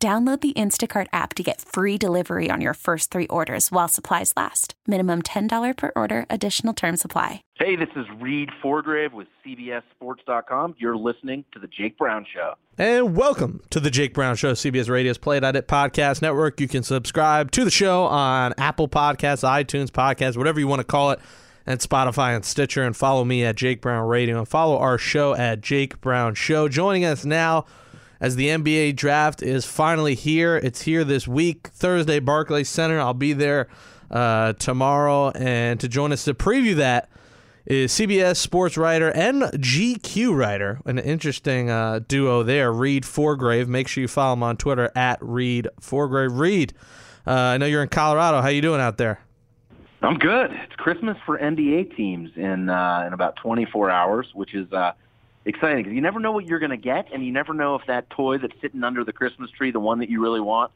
[0.00, 4.32] Download the Instacart app to get free delivery on your first three orders while supplies
[4.36, 4.74] last.
[4.86, 7.42] Minimum $10 per order, additional term supply.
[7.54, 10.76] Hey, this is Reid Forgrave with CBSSports.com.
[10.78, 12.54] You're listening to The Jake Brown Show.
[12.78, 16.60] And welcome to The Jake Brown Show, CBS Radio's Play It Podcast Network.
[16.60, 20.84] You can subscribe to the show on Apple Podcasts, iTunes Podcasts, whatever you want to
[20.84, 21.18] call it,
[21.66, 22.84] and Spotify and Stitcher.
[22.84, 26.68] And follow me at Jake Brown Radio and follow our show at Jake Brown Show.
[26.68, 27.66] Joining us now
[28.20, 30.56] as the NBA draft is finally here.
[30.56, 32.98] It's here this week, Thursday, Barclays Center.
[33.00, 33.68] I'll be there
[34.10, 35.30] uh, tomorrow.
[35.30, 37.08] And to join us to preview that
[37.66, 40.80] is CBS sports writer and GQ writer.
[40.86, 43.68] An interesting uh, duo there, Reid Forgrave.
[43.68, 46.32] Make sure you follow him on Twitter at Reid Forgrave.
[46.32, 46.72] Reid,
[47.26, 48.40] uh, I know you're in Colorado.
[48.40, 49.20] How you doing out there?
[50.00, 50.52] I'm good.
[50.52, 54.92] It's Christmas for NBA teams in uh, in about 24 hours, which is uh,
[55.48, 57.82] exciting because you never know what you're going to get, and you never know if
[57.86, 60.70] that toy that's sitting under the Christmas tree, the one that you really want,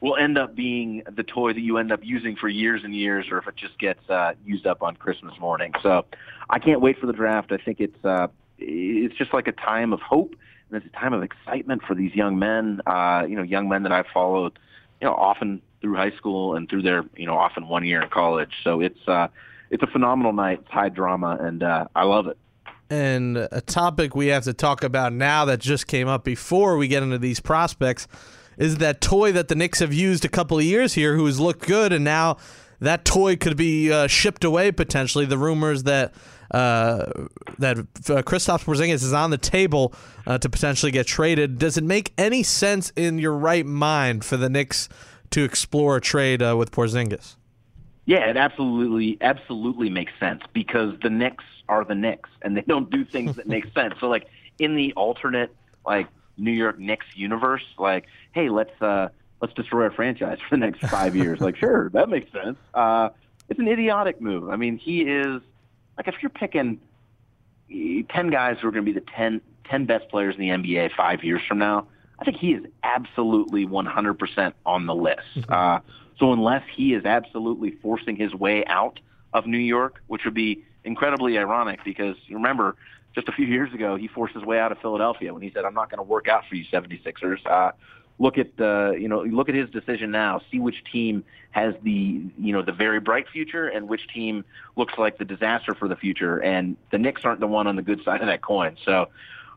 [0.00, 3.26] will end up being the toy that you end up using for years and years,
[3.30, 5.72] or if it just gets uh, used up on Christmas morning.
[5.82, 6.04] So
[6.50, 7.52] I can't wait for the draft.
[7.52, 10.34] I think it's uh, it's just like a time of hope
[10.70, 12.80] and it's a time of excitement for these young men.
[12.86, 14.58] Uh, you know, young men that I've followed,
[15.00, 18.08] you know, often through high school and through their, you know, often one year in
[18.08, 18.52] college.
[18.62, 19.28] So it's uh,
[19.70, 20.60] it's a phenomenal night.
[20.62, 22.38] It's high drama, and uh, I love it.
[22.90, 26.86] And a topic we have to talk about now that just came up before we
[26.88, 28.06] get into these prospects
[28.56, 31.40] is that toy that the Knicks have used a couple of years here who has
[31.40, 32.36] looked good, and now
[32.80, 35.24] that toy could be uh, shipped away potentially.
[35.24, 36.14] The rumors that
[36.50, 37.26] uh,
[37.58, 39.92] that uh, Kristaps Porzingis is on the table
[40.26, 41.58] uh, to potentially get traded.
[41.58, 44.88] Does it make any sense in your right mind for the Knicks
[45.30, 47.36] to explore a trade uh, with Porzingis?
[48.06, 52.90] Yeah, it absolutely, absolutely makes sense because the Knicks are the Knicks and they don't
[52.90, 53.94] do things that make sense.
[54.00, 54.26] So like
[54.58, 55.54] in the alternate
[55.86, 59.08] like New York Knicks universe, like, hey, let's uh
[59.40, 61.40] let's destroy our franchise for the next five years.
[61.40, 62.58] like, sure, that makes sense.
[62.72, 63.10] Uh
[63.48, 64.48] it's an idiotic move.
[64.48, 65.42] I mean, he is
[65.96, 66.80] like if you're picking
[67.68, 71.24] ten guys who are gonna be the 10, 10 best players in the NBA five
[71.24, 71.86] years from now,
[72.18, 75.20] I think he is absolutely one hundred percent on the list.
[75.36, 75.52] Mm-hmm.
[75.52, 75.78] Uh
[76.18, 79.00] so unless he is absolutely forcing his way out
[79.32, 82.76] of New York, which would be incredibly ironic because you remember
[83.14, 85.64] just a few years ago he forced his way out of Philadelphia when he said,
[85.64, 87.72] "I'm not going to work out for you 76ers." Uh,
[88.18, 90.40] look at the you know look at his decision now.
[90.50, 94.44] See which team has the you know the very bright future and which team
[94.76, 96.38] looks like the disaster for the future.
[96.38, 98.76] And the Knicks aren't the one on the good side of that coin.
[98.84, 99.08] So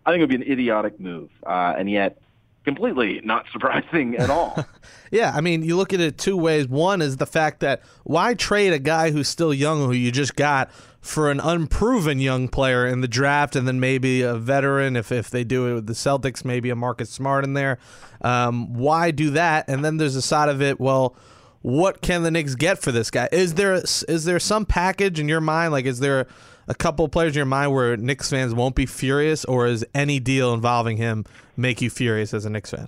[0.06, 1.30] I think it would be an idiotic move.
[1.46, 2.18] Uh, and yet
[2.64, 4.66] completely not surprising at all.
[5.12, 6.68] yeah, I mean, you look at it two ways.
[6.68, 10.36] One is the fact that why trade a guy who's still young, who you just
[10.36, 10.70] got,
[11.08, 15.30] for an unproven young player in the draft, and then maybe a veteran if if
[15.30, 17.80] they do it with the Celtics, maybe a Marcus Smart in there.
[18.22, 19.68] Um, why do that?
[19.68, 20.80] And then there's a side of it.
[20.80, 21.16] Well.
[21.64, 23.28] What can the Knicks get for this guy?
[23.32, 25.74] Is there is there some package in your mind?
[25.74, 26.28] Like, is there
[26.68, 30.20] a couple players in your mind where Knicks fans won't be furious, or is any
[30.20, 31.26] deal involving him
[31.58, 32.88] make you furious as a Knicks fan?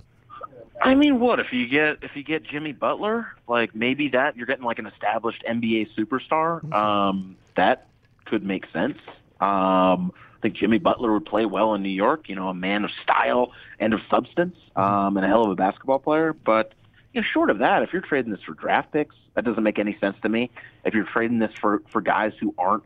[0.82, 3.26] I mean, what if you get if you get Jimmy Butler?
[3.46, 6.62] Like maybe that you're getting like an established NBA superstar.
[6.62, 6.72] Mm-hmm.
[6.72, 7.88] Um, that
[8.26, 8.98] could make sense.
[9.40, 12.28] Um, I think Jimmy Butler would play well in New York.
[12.28, 14.80] You know, a man of style and of substance, mm-hmm.
[14.80, 16.32] um, and a hell of a basketball player.
[16.32, 16.72] But
[17.12, 19.78] you know, short of that, if you're trading this for draft picks, that doesn't make
[19.78, 20.50] any sense to me.
[20.84, 22.84] If you're trading this for for guys who aren't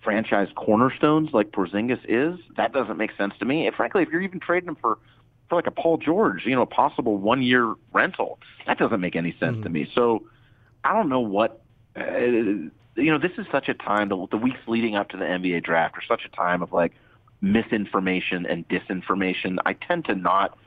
[0.00, 3.66] franchise cornerstones like Porzingis is, that doesn't make sense to me.
[3.66, 4.98] And frankly, if you're even trading him for
[5.48, 9.16] for like a Paul George, you know, a possible one year rental, that doesn't make
[9.16, 9.62] any sense mm-hmm.
[9.62, 9.90] to me.
[9.94, 10.24] So
[10.82, 11.62] I don't know what.
[11.96, 14.08] Uh, you know, this is such a time.
[14.08, 16.92] The, the weeks leading up to the NBA draft are such a time of like
[17.40, 19.58] misinformation and disinformation.
[19.64, 20.58] I tend to not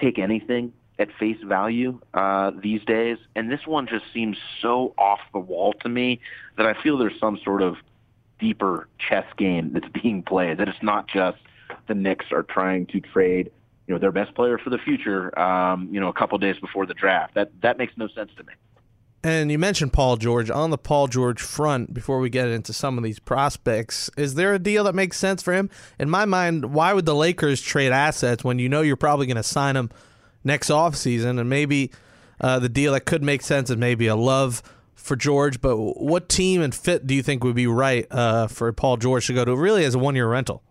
[0.00, 5.20] take anything at face value uh, these days, and this one just seems so off
[5.32, 6.20] the wall to me
[6.56, 7.76] that I feel there's some sort of
[8.38, 10.58] deeper chess game that's being played.
[10.58, 11.38] That it's not just
[11.86, 13.50] the Knicks are trying to trade,
[13.86, 16.86] you know, their best player for the future, um, you know, a couple days before
[16.86, 17.34] the draft.
[17.34, 18.52] That that makes no sense to me.
[19.26, 20.50] And you mentioned Paul George.
[20.50, 24.54] On the Paul George front, before we get into some of these prospects, is there
[24.54, 25.68] a deal that makes sense for him?
[25.98, 29.36] In my mind, why would the Lakers trade assets when you know you're probably going
[29.36, 29.90] to sign him
[30.44, 31.90] next offseason and maybe
[32.40, 34.62] uh, the deal that could make sense is maybe a love
[34.94, 35.60] for George.
[35.60, 39.26] But what team and fit do you think would be right uh, for Paul George
[39.26, 40.62] to go to really as a one year rental?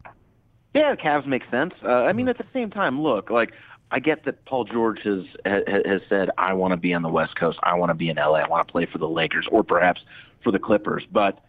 [0.74, 1.74] Yeah, the Cavs make sense.
[1.84, 3.52] Uh, I mean, at the same time, look, like
[3.92, 7.36] I get that Paul George has has said, "I want to be on the West
[7.36, 7.60] Coast.
[7.64, 8.40] I want to be in LA.
[8.40, 10.02] I want to play for the Lakers or perhaps
[10.44, 11.40] for the Clippers." But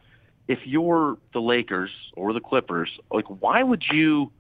[0.49, 4.31] if you're the Lakers or the Clippers, like, why would you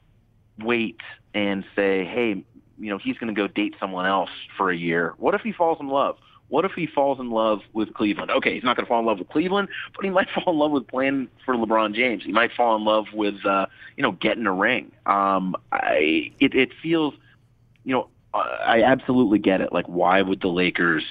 [0.62, 1.00] wait
[1.34, 2.44] and say, "Hey,
[2.78, 5.14] you know, he's going to go date someone else for a year"?
[5.18, 6.16] What if he falls in love?
[6.48, 8.30] What if he falls in love with Cleveland?
[8.30, 10.58] Okay, he's not going to fall in love with Cleveland, but he might fall in
[10.58, 12.24] love with playing for LeBron James.
[12.24, 13.66] He might fall in love with, uh,
[13.96, 14.92] you know, getting a ring.
[15.06, 17.14] Um, I, it, it feels,
[17.86, 19.72] you know, I absolutely get it.
[19.72, 21.04] Like, why would the Lakers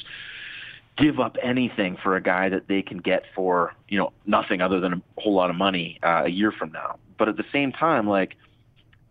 [0.97, 4.79] give up anything for a guy that they can get for, you know, nothing other
[4.79, 6.99] than a whole lot of money uh, a year from now?
[7.17, 8.35] But at the same time, like,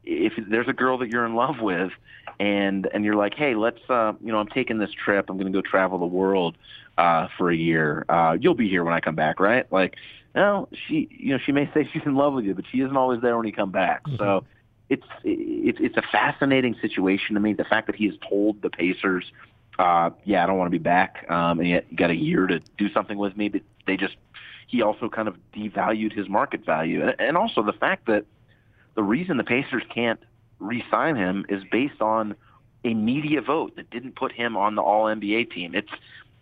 [0.05, 1.91] if there's a girl that you're in love with
[2.39, 5.31] and and you're like, hey, let's uh, you know, I'm taking this trip.
[5.31, 6.57] I'm going to go travel the world
[6.99, 8.05] uh, for a year.
[8.09, 9.71] Uh, you'll be here when I come back, right?
[9.73, 9.97] Like,
[10.35, 12.97] no, she you know she may say she's in love with you, but she isn't
[12.97, 14.05] always there when you come back.
[14.05, 14.19] Mm-hmm.
[14.19, 14.45] So
[14.89, 17.53] it's it's it's a fascinating situation to me.
[17.55, 19.25] The fact that he has told the Pacers,
[19.79, 22.47] uh, yeah, I don't want to be back, um, and yet you got a year
[22.47, 24.17] to do something with me, but they just
[24.67, 28.25] he also kind of devalued his market value, and, and also the fact that
[28.95, 30.21] the reason the Pacers can't
[30.61, 32.37] re-sign him is based on
[32.85, 35.75] a media vote that didn't put him on the All NBA team.
[35.75, 35.91] It's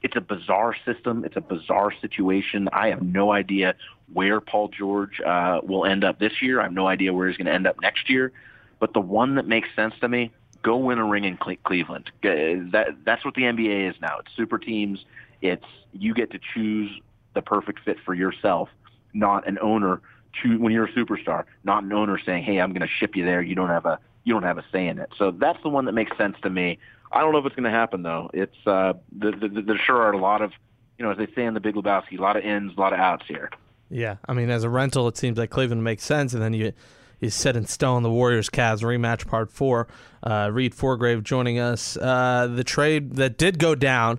[0.03, 1.25] it's a bizarre system.
[1.25, 2.69] It's a bizarre situation.
[2.73, 3.75] I have no idea
[4.13, 6.61] where Paul George uh, will end up this year.
[6.61, 8.33] I have no idea where he's going to end up next year.
[8.79, 10.33] But the one that makes sense to me,
[10.63, 12.11] go win a ring in Cleveland.
[12.23, 14.19] That that's what the NBA is now.
[14.19, 15.05] It's super teams.
[15.41, 16.91] It's you get to choose
[17.35, 18.69] the perfect fit for yourself,
[19.15, 20.01] not an owner
[20.33, 23.25] choose when you're a superstar, not an owner saying, "Hey, I'm going to ship you
[23.25, 23.43] there.
[23.43, 25.85] You don't have a you don't have a say in it." So that's the one
[25.87, 26.79] that makes sense to me.
[27.13, 28.31] I don't know if it's going to happen though.
[28.33, 30.53] It's uh, the, the, the, there sure are a lot of
[30.99, 32.93] you know, as they say in the Big Lebowski, a lot of ins, a lot
[32.93, 33.51] of outs here.
[33.91, 36.73] Yeah, I mean, as a rental, it seems like Cleveland makes sense, and then you
[37.21, 39.89] you set in stone the Warriors Cavs rematch part four.
[40.23, 41.97] Uh, Reid Forgrave joining us.
[41.97, 44.19] Uh, the trade that did go down,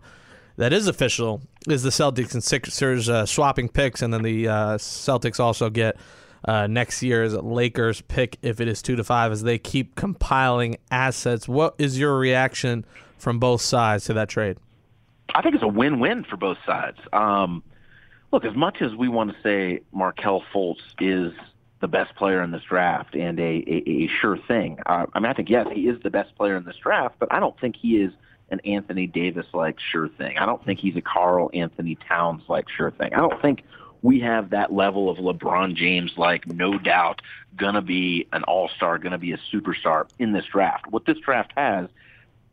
[0.58, 4.78] that is official, is the Celtics and Sixers uh, swapping picks, and then the uh,
[4.78, 5.98] Celtics also get
[6.46, 10.78] uh, next year's Lakers pick if it is two to five as they keep compiling
[10.92, 11.48] assets.
[11.48, 12.86] What is your reaction
[13.18, 14.58] from both sides to that trade?
[15.34, 16.98] I think it's a win-win for both sides.
[17.12, 17.64] Um,
[18.32, 21.34] look, as much as we want to say Markelle Fultz is
[21.80, 25.30] the best player in this draft and a, a, a sure thing, uh, I mean,
[25.30, 27.76] I think yes, he is the best player in this draft, but I don't think
[27.76, 28.12] he is
[28.50, 30.38] an Anthony Davis like sure thing.
[30.38, 33.14] I don't think he's a Karl-Anthony Towns like sure thing.
[33.14, 33.64] I don't think
[34.04, 37.22] we have that level of LeBron James like no doubt
[37.56, 40.88] gonna be an all-star, gonna be a superstar in this draft.
[40.88, 41.88] What this draft has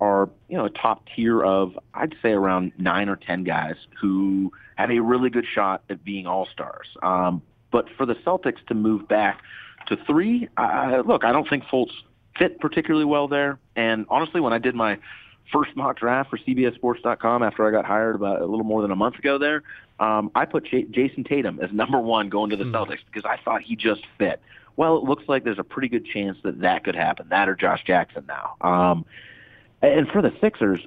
[0.00, 4.52] are, you know, a top tier of I'd say around 9 or 10 guys who
[4.76, 6.86] have a really good shot at being all-stars.
[7.02, 9.42] Um, but for the Celtics to move back
[9.88, 11.92] to 3, uh, look, I don't think Fultz
[12.38, 13.58] fit particularly well there.
[13.74, 14.98] And honestly, when I did my
[15.52, 18.96] first mock draft for CBSSports.com after I got hired about a little more than a
[18.96, 19.62] month ago there,
[19.98, 22.72] um, I put J- Jayson Tatum as number one going to the mm.
[22.72, 24.40] Celtics because I thought he just fit.
[24.76, 27.54] Well, it looks like there's a pretty good chance that that could happen, that or
[27.54, 28.56] Josh Jackson now.
[28.60, 29.04] Um,
[29.82, 30.80] and for the Sixers,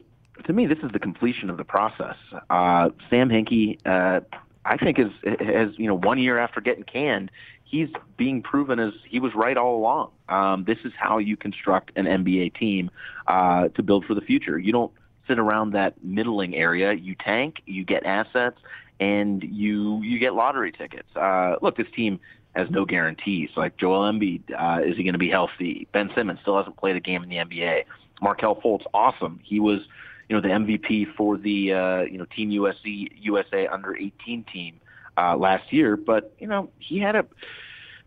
[0.45, 2.15] to me, this is the completion of the process.
[2.49, 4.21] Uh, Sam Hinkie, uh,
[4.65, 7.31] I think, is has you know one year after getting canned,
[7.73, 10.11] he's being proven as he was right all along.
[10.29, 12.91] Um, this is how you construct an NBA team
[13.25, 14.59] uh, to build for the future.
[14.59, 14.91] You don't
[15.27, 16.93] sit around that middling area.
[16.93, 18.59] You tank, you get assets,
[18.99, 21.07] and you you get lottery tickets.
[21.15, 22.19] Uh, look, this team
[22.55, 23.49] has no guarantees.
[23.57, 25.87] Like Joel Embiid, uh, is he going to be healthy?
[25.91, 27.85] Ben Simmons still hasn't played a game in the NBA.
[28.21, 29.39] Markelle Fultz, awesome.
[29.43, 29.81] He was,
[30.29, 34.79] you know, the MVP for the uh, you know Team USC USA under 18 team
[35.17, 37.25] uh, last year, but you know he had a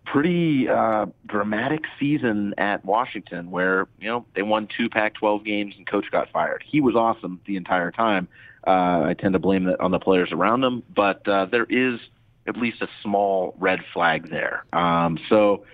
[0.07, 5.87] pretty uh, dramatic season at Washington where, you know, they won two Pac-12 games and
[5.87, 6.65] coach got fired.
[6.67, 8.29] He was awesome the entire time.
[8.67, 12.01] Uh, I tend to blame that on the players around him, but uh, there is
[12.47, 14.65] at least a small red flag there.
[14.73, 15.65] Um, so,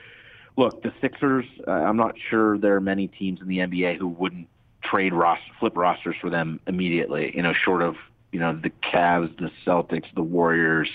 [0.57, 4.09] look, the Sixers, uh, I'm not sure there are many teams in the NBA who
[4.09, 4.49] wouldn't
[4.83, 7.97] trade roster, flip rosters for them immediately, you know, short of
[8.33, 10.89] you know the Cavs, the Celtics, the Warriors,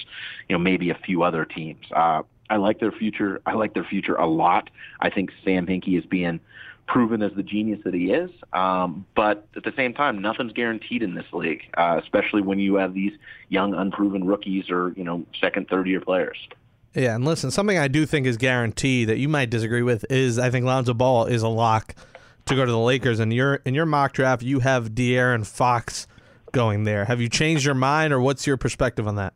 [0.49, 1.85] you know maybe a few other teams.
[1.91, 3.41] Uh, I like their future.
[3.45, 4.69] I like their future a lot.
[4.99, 6.39] I think Sam Hinkie is being
[6.87, 8.31] proven as the genius that he is.
[8.53, 12.75] Um, but at the same time, nothing's guaranteed in this league, uh, especially when you
[12.75, 13.11] have these
[13.49, 16.37] young, unproven rookies or you know second, third year players.
[16.93, 20.39] Yeah, and listen, something I do think is guaranteed that you might disagree with is
[20.39, 21.93] I think Lonzo Ball is a lock
[22.45, 23.19] to go to the Lakers.
[23.19, 26.07] And your in your mock draft, you have De'Aaron Fox
[26.53, 27.05] going there.
[27.05, 29.33] Have you changed your mind, or what's your perspective on that?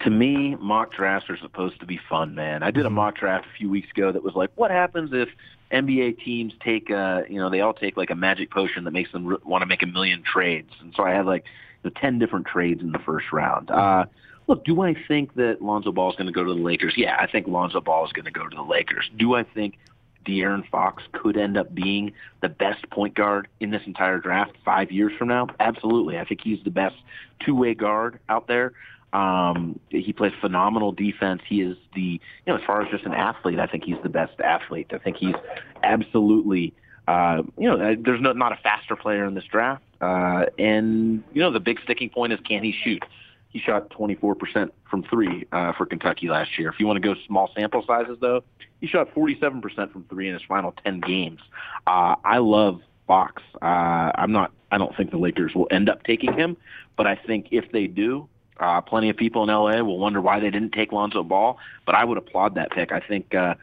[0.00, 2.62] To me, mock drafts are supposed to be fun, man.
[2.62, 2.92] I did a Mhm.
[2.94, 5.28] mock draft a few weeks ago that was like, what happens if
[5.70, 9.12] NBA teams take, uh, you know, they all take like a magic potion that makes
[9.12, 10.72] them r- want to make a million trades.
[10.80, 11.44] And so I had like
[11.82, 13.70] the 10 different trades in the first round.
[13.70, 14.06] Uh,
[14.46, 16.94] look, do I think that Lonzo Ball is going to go to the Lakers?
[16.96, 19.10] Yeah, I think Lonzo Ball is going to go to the Lakers.
[19.16, 19.78] Do I think
[20.24, 24.90] De'Aaron Fox could end up being the best point guard in this entire draft five
[24.90, 25.48] years from now?
[25.58, 26.18] Absolutely.
[26.18, 26.96] I think he's the best
[27.44, 28.72] two-way guard out there.
[29.12, 31.42] Um, he plays phenomenal defense.
[31.48, 34.08] He is the, you know, as far as just an athlete, I think he's the
[34.08, 34.92] best athlete.
[34.92, 35.34] I think he's
[35.82, 36.74] absolutely,
[37.08, 39.82] uh, you know, uh, there's no, not a faster player in this draft.
[40.00, 43.04] Uh, and, you know, the big sticking point is can he shoot?
[43.50, 46.68] He shot 24% from three uh, for Kentucky last year.
[46.68, 48.42] If you want to go small sample sizes, though,
[48.80, 51.40] he shot 47% from three in his final 10 games.
[51.86, 53.42] Uh, I love Fox.
[53.60, 54.52] Uh, I'm not.
[54.70, 56.56] I don't think the Lakers will end up taking him,
[56.96, 58.28] but I think if they do,
[58.60, 61.58] uh, plenty of people in LA will wonder why they didn't take Lonzo Ball.
[61.86, 62.92] But I would applaud that pick.
[62.92, 63.54] I think, uh,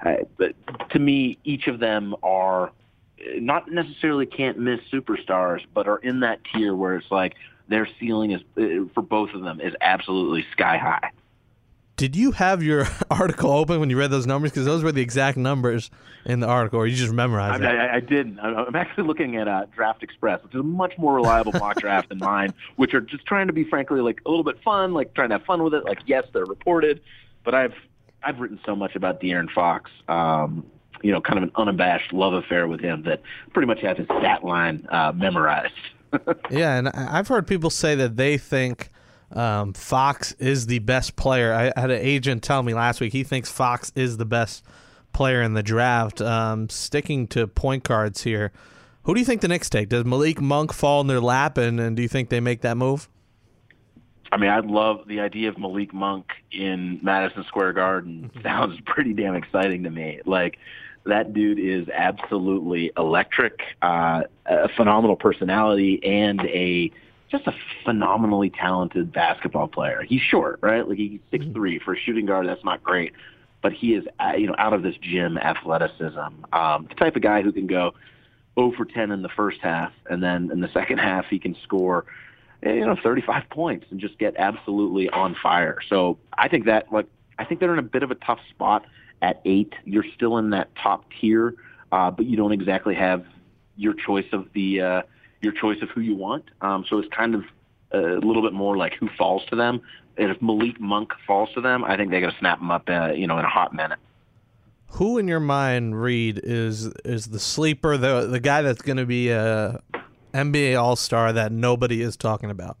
[0.00, 0.54] I, but
[0.90, 2.72] to me, each of them are
[3.36, 7.34] not necessarily can't miss superstars, but are in that tier where it's like
[7.68, 11.10] their ceiling is uh, for both of them is absolutely sky high.
[11.98, 14.52] Did you have your article open when you read those numbers?
[14.52, 15.90] Because those were the exact numbers
[16.24, 17.76] in the article, or you just memorized I, it?
[17.76, 18.38] I, I didn't.
[18.38, 22.08] I'm actually looking at uh, Draft Express, which is a much more reliable mock draft
[22.10, 25.12] than mine, which are just trying to be, frankly, like a little bit fun, like
[25.14, 25.84] trying to have fun with it.
[25.84, 27.00] Like, yes, they're reported,
[27.44, 27.74] but I've
[28.22, 30.66] I've written so much about De'Aaron Fox, um,
[31.02, 33.22] you know, kind of an unabashed love affair with him that
[33.52, 35.74] pretty much has his stat line uh, memorized.
[36.50, 38.90] Yeah, and I've heard people say that they think
[39.32, 41.52] um, Fox is the best player.
[41.52, 44.64] I I had an agent tell me last week he thinks Fox is the best
[45.12, 46.22] player in the draft.
[46.22, 48.52] Um, sticking to point guards here,
[49.02, 49.88] who do you think the Knicks take?
[49.88, 52.76] Does Malik Monk fall in their lap, and, and do you think they make that
[52.76, 53.08] move?
[54.30, 58.30] I mean, I love the idea of Malik Monk in Madison Square Garden.
[58.42, 60.20] Sounds pretty damn exciting to me.
[60.26, 60.58] Like
[61.08, 66.90] that dude is absolutely electric, uh, a phenomenal personality, and a
[67.30, 70.02] just a phenomenally talented basketball player.
[70.02, 70.88] He's short, right?
[70.88, 72.46] Like he's six three for a shooting guard.
[72.46, 73.12] That's not great,
[73.60, 76.44] but he is uh, you know out of this gym athleticism.
[76.52, 77.94] Um, the type of guy who can go
[78.58, 81.56] 0 for 10 in the first half, and then in the second half he can
[81.62, 82.04] score
[82.62, 85.78] you know 35 points and just get absolutely on fire.
[85.88, 87.06] So I think that like
[87.38, 88.84] I think they're in a bit of a tough spot
[89.22, 89.72] at eight.
[89.84, 91.54] You're still in that top tier,
[91.92, 93.24] uh, but you don't exactly have
[93.76, 95.02] your choice of the uh,
[95.40, 96.44] your choice of who you want.
[96.60, 97.44] Um, so it's kind of
[97.92, 99.80] a little bit more like who falls to them.
[100.16, 102.88] And if Malik Monk falls to them, I think they're going to snap him up,
[102.88, 103.98] uh, you know, in a hot minute.
[104.92, 109.06] Who in your mind, Reid, is is the sleeper, the the guy that's going to
[109.06, 109.80] be a
[110.32, 112.78] NBA All Star that nobody is talking about?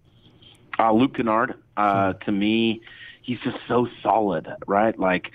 [0.78, 2.80] Uh, Luke Kennard, uh, to me,
[3.22, 4.98] he's just so solid, right?
[4.98, 5.32] Like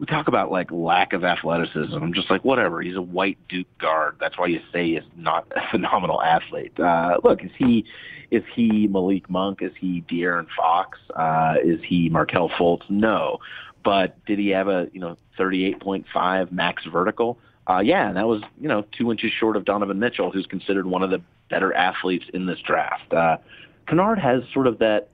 [0.00, 1.94] we talk about like lack of athleticism.
[1.94, 2.80] I'm just like whatever.
[2.80, 4.16] He's a white Duke guard.
[4.18, 6.80] That's why you say he's not a phenomenal athlete.
[6.80, 7.84] Uh, look, is he
[8.30, 9.60] is he Malik Monk?
[9.60, 10.98] Is he De'Aaron Fox?
[11.14, 12.88] Uh, is he Markelle Fultz?
[12.88, 13.38] No,
[13.84, 17.38] but did he have a you know 38.5 max vertical?
[17.68, 20.86] Uh, yeah, and that was you know two inches short of Donovan Mitchell, who's considered
[20.86, 23.12] one of the better athletes in this draft.
[23.12, 23.36] Uh,
[23.86, 25.10] Kennard has sort of that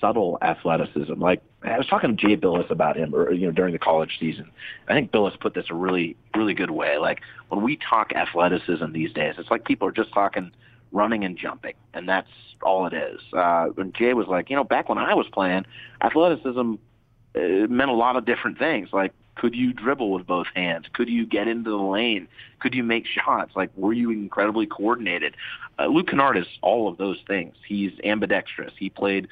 [0.00, 1.14] subtle athleticism.
[1.14, 4.18] Like I was talking to Jay Bilas about him, or you know, during the college
[4.20, 4.50] season.
[4.88, 6.98] I think Billis put this a really, really good way.
[6.98, 10.52] Like when we talk athleticism these days, it's like people are just talking
[10.92, 12.28] running and jumping, and that's
[12.62, 13.20] all it is.
[13.32, 15.64] Uh, and Jay was like, you know, back when I was playing,
[16.02, 16.74] athleticism
[17.34, 18.90] uh, meant a lot of different things.
[18.92, 20.86] Like, could you dribble with both hands?
[20.92, 22.28] Could you get into the lane?
[22.60, 23.52] Could you make shots?
[23.56, 25.36] Like, were you incredibly coordinated?
[25.78, 27.56] Uh, Luke Kennard is all of those things.
[27.66, 28.72] He's ambidextrous.
[28.78, 29.28] He played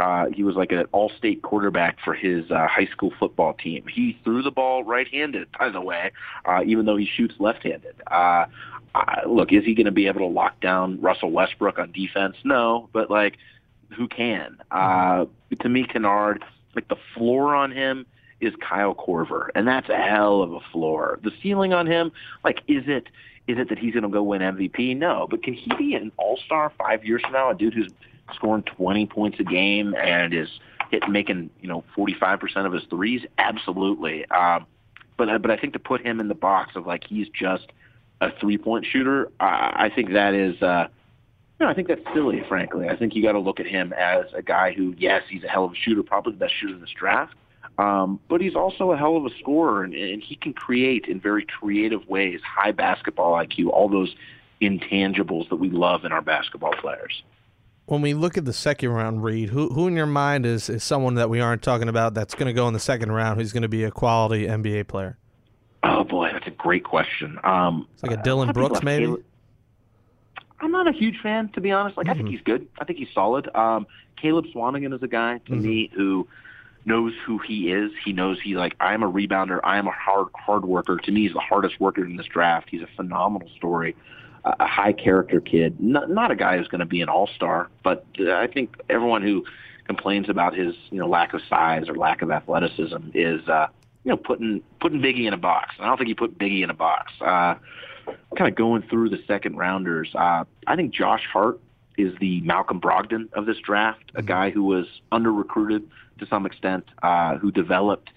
[0.00, 3.84] uh, he was like an all-state quarterback for his uh, high school football team.
[3.86, 6.10] He threw the ball right-handed, by the way,
[6.44, 7.94] uh, even though he shoots left-handed.
[8.10, 8.46] Uh,
[8.94, 12.36] uh, look, is he going to be able to lock down Russell Westbrook on defense?
[12.44, 13.36] No, but like,
[13.96, 14.58] who can?
[14.70, 15.26] Uh,
[15.60, 18.06] to me, Kennard, like the floor on him
[18.40, 21.20] is Kyle Korver, and that's a hell of a floor.
[21.22, 23.08] The ceiling on him, like, is it?
[23.46, 24.96] Is it that he's going to go win MVP?
[24.96, 27.50] No, but can he be an all-star five years from now?
[27.50, 27.92] A dude who's
[28.34, 30.48] scoring 20 points a game and is
[30.90, 34.66] hit making you know 45% of his threes absolutely um
[35.16, 37.66] but but I think to put him in the box of like he's just
[38.20, 40.88] a three point shooter I, I think that is uh
[41.60, 42.88] no, I think that's silly, frankly.
[42.88, 45.48] I think you got to look at him as a guy who, yes, he's a
[45.48, 47.34] hell of a shooter, probably the best shooter in this draft,
[47.78, 51.20] um, but he's also a hell of a scorer, and, and he can create in
[51.20, 54.14] very creative ways, high basketball IQ, all those
[54.60, 57.22] intangibles that we love in our basketball players.
[57.86, 60.82] When we look at the second round Reid, who who in your mind is, is
[60.82, 63.52] someone that we aren't talking about that's going to go in the second round who's
[63.52, 65.18] going to be a quality NBA player?
[65.82, 67.38] Oh boy, that's a great question.
[67.44, 69.04] Um, it's like a Dillon Brooks, maybe.
[69.04, 69.24] Caleb,
[70.60, 71.98] I'm not a huge fan, to be honest.
[71.98, 72.12] Like, mm-hmm.
[72.12, 72.36] I think mm-hmm.
[72.36, 72.66] he's good.
[72.80, 73.54] I think he's solid.
[73.54, 73.86] Um,
[74.16, 75.62] Caleb Swanigan is a guy to mm-hmm.
[75.62, 76.26] me who
[76.86, 77.92] knows who he is.
[78.04, 79.60] He knows he like I am a rebounder.
[79.62, 80.96] I am a hard hard worker.
[80.96, 82.68] To me, he's the hardest worker in this draft.
[82.70, 83.94] He's a phenomenal story,
[84.44, 85.80] a high character kid.
[85.80, 88.76] Not not a guy who's going to be an all star, but uh, I think
[88.90, 89.44] everyone who
[89.86, 93.68] complains about his you know lack of size or lack of athleticism is uh,
[94.04, 95.74] you know putting putting Biggie in a box.
[95.78, 97.12] I don't think he put Biggie in a box.
[97.20, 97.54] Uh,
[98.36, 100.10] kind of going through the second rounders.
[100.14, 101.58] Uh, I think Josh Hart
[101.96, 104.26] is the Malcolm Brogdon of this draft, a mm-hmm.
[104.26, 108.10] guy who was under recruited to some extent, uh, who developed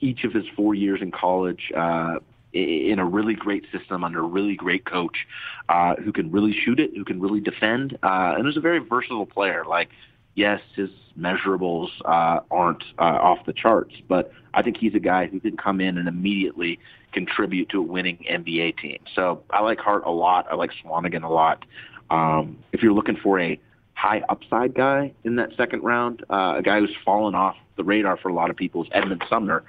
[0.00, 2.16] each of his four years in college uh,
[2.52, 5.26] in a really great system under a really great coach,
[5.68, 8.78] uh, who can really shoot it, who can really defend, uh, and is a very
[8.78, 9.64] versatile player.
[9.64, 9.90] Like,
[10.34, 15.26] yes, his measurables uh, aren't uh, off the charts, but I think he's a guy
[15.26, 16.78] who can come in and immediately
[17.12, 18.98] contribute to a winning NBA team.
[19.14, 20.46] So I like Hart a lot.
[20.50, 21.64] I like Swanigan a lot.
[22.10, 23.60] Um, if you're looking for a
[24.00, 28.16] high upside guy in that second round, uh, a guy who's fallen off the radar
[28.16, 29.62] for a lot of people is Edmond Sumner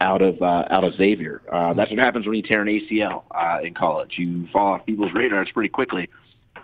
[0.00, 1.40] out of uh, out of Xavier.
[1.50, 4.14] Uh, that's what happens when you tear an ACL uh, in college.
[4.18, 6.10] You fall off people's radars pretty quickly.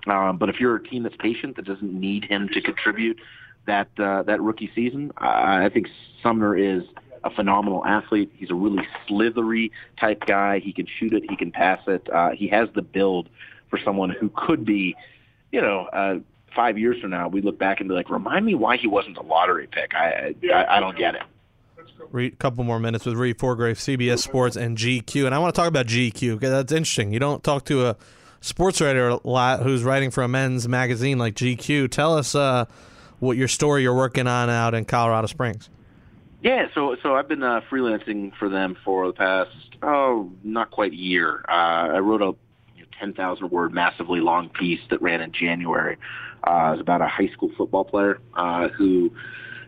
[0.06, 3.18] Um, but if you're a team that's patient, that doesn't need him to contribute
[3.66, 5.88] that uh, that rookie season, I think
[6.22, 6.82] Sumner is
[7.24, 8.30] a phenomenal athlete.
[8.36, 10.58] He's a really slithery type guy.
[10.58, 11.24] He can shoot it.
[11.28, 12.06] He can pass it.
[12.12, 13.30] Uh, he has the build
[13.70, 14.94] for someone who could be,
[15.52, 16.16] you know, uh,
[16.54, 19.16] five years from now, we look back and be like, remind me why he wasn't
[19.16, 19.94] a lottery pick.
[19.94, 21.22] I I, I don't get it.
[22.14, 25.60] A couple more minutes with Reid Forgrave, CBS Sports and GQ, and I want to
[25.60, 27.12] talk about GQ because that's interesting.
[27.12, 27.96] You don't talk to a
[28.40, 31.90] sports writer a lot who's writing for a men's magazine like GQ.
[31.90, 32.66] Tell us uh,
[33.18, 35.70] what your story you're working on out in Colorado Springs.
[36.42, 39.50] Yeah, so so I've been uh, freelancing for them for the past
[39.82, 41.44] oh not quite a year.
[41.48, 41.52] Uh,
[41.94, 42.34] I wrote a
[42.76, 45.96] you know, ten thousand word, massively long piece that ran in January.
[46.46, 49.10] Uh, it about a high school football player uh, who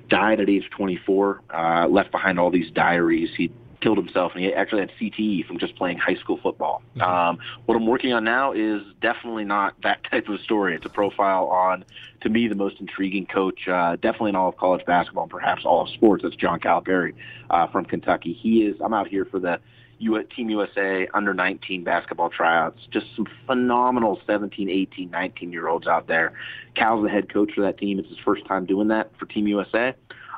[0.08, 3.30] died at age 24, uh, left behind all these diaries.
[3.36, 6.82] He killed himself, and he actually had CTE from just playing high school football.
[6.96, 7.02] Mm-hmm.
[7.02, 10.74] Um, what I'm working on now is definitely not that type of story.
[10.74, 11.84] It's a profile on,
[12.22, 15.64] to me, the most intriguing coach, uh, definitely in all of college basketball, and perhaps
[15.64, 16.22] all of sports.
[16.22, 17.14] That's John Calipari
[17.50, 18.32] uh, from Kentucky.
[18.32, 18.76] He is.
[18.80, 19.60] I'm out here for the
[19.98, 22.80] U- Team USA under 19 basketball tryouts.
[22.90, 26.32] Just some phenomenal 17, 18, 19 year olds out there.
[26.74, 27.98] Cal's the head coach for that team.
[27.98, 29.94] It's his first time doing that for Team USA.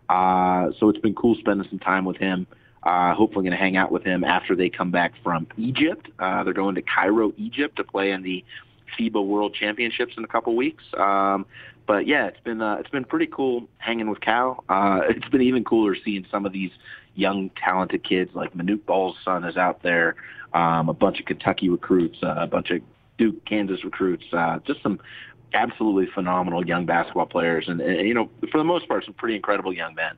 [0.09, 2.47] Uh, so it's been cool spending some time with him.
[2.83, 6.09] Uh, hopefully going to hang out with him after they come back from Egypt.
[6.19, 8.45] Uh, they're going to Cairo, Egypt to play in the
[8.99, 10.85] FIBA World Championships in a couple weeks.
[10.97, 11.45] Um,
[11.87, 14.63] but yeah, it's been uh, it's been pretty cool hanging with Cal.
[14.69, 16.71] Uh, it's been even cooler seeing some of these
[17.19, 20.15] young, talented kids like Manute Bol's son is out there.
[20.55, 22.81] Um, a bunch of Kentucky recruits, uh, a bunch of
[23.19, 24.25] Duke, Kansas recruits.
[24.33, 24.99] Uh, just some
[25.53, 29.37] absolutely phenomenal young basketball players, and, and you know, for the most part, some pretty
[29.37, 30.15] incredible young men.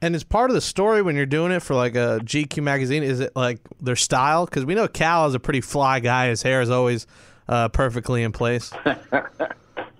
[0.00, 3.02] And is part of the story when you're doing it for like a GQ magazine,
[3.02, 4.44] is it like their style?
[4.44, 6.28] Because we know Cal is a pretty fly guy.
[6.28, 7.08] His hair is always
[7.48, 8.70] uh, perfectly in place.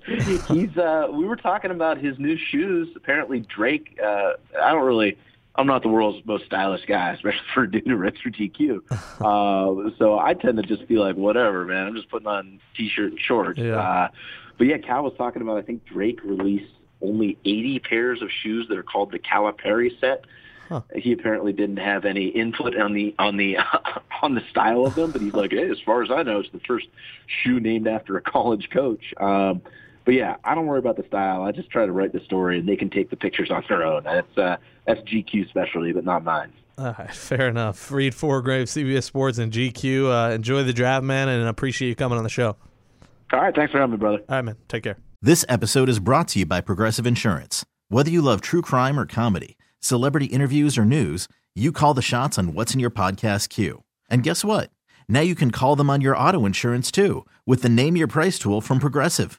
[0.49, 0.77] He's.
[0.77, 2.88] Uh, we were talking about his new shoes.
[2.97, 3.99] Apparently, Drake.
[4.03, 5.19] Uh, I don't really.
[5.59, 8.81] I'm not the world's most stylish guy, especially for a dude who for GQ.
[9.21, 11.88] Uh, so I tend to just be like, whatever, man.
[11.88, 13.59] I'm just putting on t-shirt and shorts.
[13.59, 13.77] Yeah.
[13.77, 14.09] Uh,
[14.57, 15.59] but yeah, Cal was talking about.
[15.59, 20.25] I think Drake released only 80 pairs of shoes that are called the Calipari set.
[20.68, 20.83] Huh.
[20.94, 23.57] He apparently didn't have any input on the on the
[24.23, 26.51] on the style of them, but he's like, hey, as far as I know, it's
[26.53, 26.87] the first
[27.27, 29.14] shoe named after a college coach.
[29.16, 29.62] Um,
[30.09, 31.42] but yeah, I don't worry about the style.
[31.42, 33.85] I just try to write the story, and they can take the pictures on their
[33.85, 34.05] own.
[34.05, 36.51] That's uh, that's GQ specialty, but not mine.
[36.79, 37.90] All right, fair enough.
[37.90, 40.31] Reid Forgrave, CBS Sports, and GQ.
[40.31, 42.57] Uh, enjoy the draft, man, and appreciate you coming on the show.
[43.35, 44.21] All right, thanks for having me, brother.
[44.31, 44.57] All right, man.
[44.66, 44.97] Take care.
[45.21, 47.66] This episode is brought to you by Progressive Insurance.
[47.90, 52.38] Whether you love true crime or comedy, celebrity interviews or news, you call the shots
[52.38, 53.85] on what's in your podcast queue.
[54.09, 54.71] And guess what?
[55.07, 58.38] Now you can call them on your auto insurance too with the Name Your Price
[58.38, 59.38] tool from Progressive.